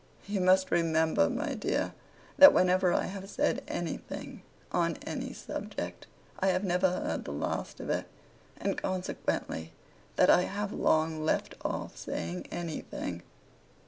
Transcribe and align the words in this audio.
'You 0.25 0.41
must 0.41 0.71
remember, 0.71 1.29
my 1.29 1.53
dear, 1.53 1.93
that 2.39 2.53
whenever 2.55 2.91
I 2.91 3.03
have 3.03 3.29
said 3.29 3.61
anything, 3.67 4.41
on 4.71 4.97
any 5.05 5.31
subject, 5.31 6.07
I 6.39 6.47
have 6.47 6.63
never 6.63 6.89
heard 6.89 7.23
the 7.23 7.31
last 7.31 7.79
of 7.79 7.91
it: 7.91 8.07
and 8.59 8.79
consequently, 8.81 9.73
that 10.15 10.31
I 10.31 10.45
have 10.45 10.73
long 10.73 11.23
left 11.23 11.53
off 11.63 11.95
saying 11.97 12.47
anything. 12.49 13.21